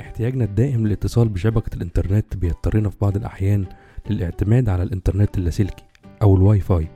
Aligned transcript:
احتياجنا 0.00 0.44
الدائم 0.44 0.86
للاتصال 0.86 1.28
بشبكة 1.28 1.74
الإنترنت 1.76 2.36
بيضطرنا 2.36 2.90
في 2.90 2.96
بعض 3.00 3.16
الأحيان 3.16 3.66
للاعتماد 4.10 4.68
على 4.68 4.82
الإنترنت 4.82 5.38
اللاسلكي 5.38 5.84
أو 6.22 6.36
الواي 6.36 6.60
فاي 6.60 6.88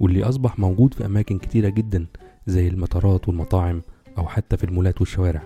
واللي 0.00 0.24
أصبح 0.24 0.58
موجود 0.58 0.94
في 0.94 1.06
أماكن 1.06 1.38
كتيرة 1.38 1.68
جدا 1.68 2.06
زي 2.46 2.68
المطارات 2.68 3.28
والمطاعم 3.28 3.82
أو 4.18 4.28
حتى 4.28 4.56
في 4.56 4.64
المولات 4.64 5.00
والشوارع. 5.00 5.42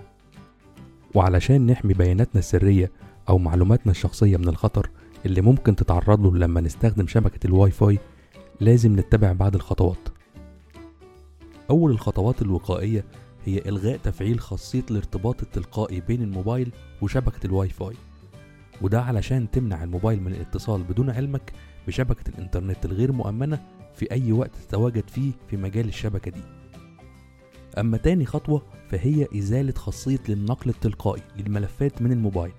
وعلشان 1.15 1.65
نحمي 1.65 1.93
بياناتنا 1.93 2.39
السرية 2.39 2.91
أو 3.29 3.37
معلوماتنا 3.37 3.91
الشخصية 3.91 4.37
من 4.37 4.47
الخطر 4.47 4.89
اللي 5.25 5.41
ممكن 5.41 5.75
تتعرض 5.75 6.21
له 6.21 6.37
لما 6.37 6.61
نستخدم 6.61 7.07
شبكة 7.07 7.47
الواي 7.47 7.71
فاي 7.71 7.99
لازم 8.59 8.99
نتبع 8.99 9.31
بعض 9.31 9.55
الخطوات. 9.55 10.09
أول 11.69 11.91
الخطوات 11.91 12.41
الوقائية 12.41 13.03
هي 13.45 13.57
إلغاء 13.57 13.97
تفعيل 13.97 14.39
خاصية 14.39 14.83
الارتباط 14.91 15.41
التلقائي 15.41 16.01
بين 16.01 16.21
الموبايل 16.21 16.71
وشبكة 17.01 17.45
الواي 17.47 17.69
فاي 17.69 17.95
وده 18.81 19.01
علشان 19.01 19.51
تمنع 19.51 19.83
الموبايل 19.83 20.21
من 20.21 20.31
الاتصال 20.31 20.83
بدون 20.83 21.09
علمك 21.09 21.53
بشبكة 21.87 22.29
الإنترنت 22.29 22.85
الغير 22.85 23.11
مؤمنة 23.11 23.59
في 23.95 24.11
أي 24.11 24.31
وقت 24.31 24.51
تتواجد 24.55 25.09
فيه 25.09 25.31
في 25.47 25.57
مجال 25.57 25.87
الشبكة 25.87 26.31
دي. 26.31 26.41
أما 27.77 27.97
تاني 27.97 28.25
خطوة 28.25 28.61
فهي 28.89 29.27
إزالة 29.35 29.73
خاصية 29.73 30.19
للنقل 30.29 30.69
التلقائي 30.69 31.21
للملفات 31.37 32.01
من 32.01 32.11
الموبايل. 32.11 32.53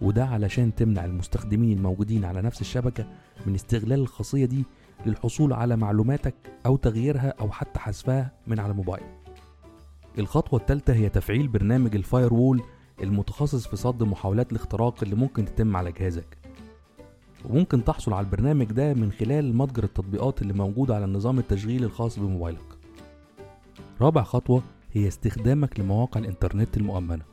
وده 0.00 0.24
علشان 0.26 0.74
تمنع 0.74 1.04
المستخدمين 1.04 1.78
الموجودين 1.78 2.24
على 2.24 2.42
نفس 2.42 2.60
الشبكة 2.60 3.06
من 3.46 3.54
استغلال 3.54 4.00
الخاصية 4.00 4.44
دي 4.44 4.64
للحصول 5.06 5.52
على 5.52 5.76
معلوماتك 5.76 6.34
أو 6.66 6.76
تغييرها 6.76 7.34
أو 7.40 7.50
حتى 7.50 7.80
حذفها 7.80 8.32
من 8.46 8.60
على 8.60 8.70
الموبايل. 8.70 9.21
الخطوة 10.18 10.60
الثالثة 10.60 10.94
هي 10.94 11.08
تفعيل 11.08 11.48
برنامج 11.48 11.94
ال 11.96 12.34
firewall 12.34 12.62
المتخصص 13.02 13.66
في 13.66 13.76
صد 13.76 14.02
محاولات 14.02 14.52
الاختراق 14.52 15.02
اللي 15.02 15.14
ممكن 15.16 15.44
تتم 15.44 15.76
على 15.76 15.92
جهازك. 15.92 16.38
وممكن 17.50 17.84
تحصل 17.84 18.12
على 18.12 18.24
البرنامج 18.26 18.66
ده 18.66 18.94
من 18.94 19.12
خلال 19.12 19.56
متجر 19.56 19.84
التطبيقات 19.84 20.42
اللي 20.42 20.52
موجود 20.52 20.90
على 20.90 21.04
النظام 21.04 21.38
التشغيل 21.38 21.84
الخاص 21.84 22.18
بموبايلك. 22.18 22.64
رابع 24.00 24.22
خطوة 24.22 24.62
هي 24.92 25.08
استخدامك 25.08 25.80
لمواقع 25.80 26.20
الإنترنت 26.20 26.76
المؤمنة 26.76 27.24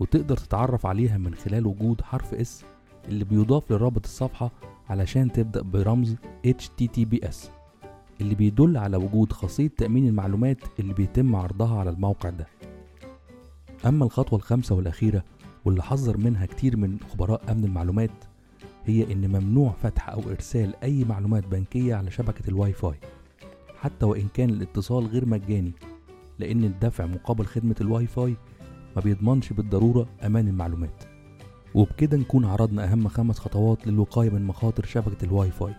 وتقدر 0.00 0.36
تتعرف 0.36 0.86
عليها 0.86 1.18
من 1.18 1.34
خلال 1.34 1.66
وجود 1.66 2.00
حرف 2.00 2.34
S 2.34 2.64
اللي 3.08 3.24
بيضاف 3.24 3.72
لرابط 3.72 4.04
الصفحة 4.04 4.50
علشان 4.88 5.32
تبدأ 5.32 5.62
برمز 5.62 6.16
HTTPS 6.46 7.36
اللي 8.22 8.34
بيدل 8.34 8.76
على 8.76 8.96
وجود 8.96 9.32
خاصية 9.32 9.68
تأمين 9.68 10.08
المعلومات 10.08 10.58
اللي 10.78 10.94
بيتم 10.94 11.36
عرضها 11.36 11.78
على 11.78 11.90
الموقع 11.90 12.30
ده. 12.30 12.46
أما 13.86 14.04
الخطوة 14.04 14.38
الخامسة 14.38 14.74
والأخيرة 14.74 15.24
واللي 15.64 15.82
حذر 15.82 16.16
منها 16.16 16.46
كتير 16.46 16.76
من 16.76 16.96
خبراء 17.12 17.52
أمن 17.52 17.64
المعلومات 17.64 18.10
هي 18.84 19.12
إن 19.12 19.28
ممنوع 19.28 19.74
فتح 19.82 20.08
أو 20.08 20.20
إرسال 20.30 20.74
أي 20.82 21.04
معلومات 21.04 21.46
بنكية 21.46 21.94
على 21.94 22.10
شبكة 22.10 22.48
الواي 22.48 22.72
فاي 22.72 22.94
حتى 23.80 24.06
وإن 24.06 24.28
كان 24.34 24.50
الاتصال 24.50 25.06
غير 25.06 25.26
مجاني 25.26 25.72
لأن 26.38 26.64
الدفع 26.64 27.06
مقابل 27.06 27.46
خدمة 27.46 27.76
الواي 27.80 28.06
فاي 28.06 28.36
ما 28.96 29.02
بيضمنش 29.02 29.52
بالضرورة 29.52 30.06
أمان 30.26 30.48
المعلومات. 30.48 31.04
وبكده 31.74 32.16
نكون 32.16 32.44
عرضنا 32.44 32.92
أهم 32.92 33.08
خمس 33.08 33.38
خطوات 33.38 33.86
للوقاية 33.86 34.30
من 34.30 34.44
مخاطر 34.44 34.84
شبكة 34.84 35.24
الواي 35.24 35.50
فاي. 35.50 35.74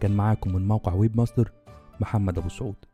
كان 0.00 0.16
معاكم 0.16 0.54
من 0.54 0.68
موقع 0.68 0.94
ويب 0.94 1.16
ماستر 1.16 1.52
محمد 2.00 2.38
أبو 2.38 2.48
سعود. 2.48 2.84